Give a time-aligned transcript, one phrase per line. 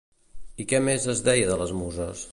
[0.63, 2.29] I què més es deia de les Muses?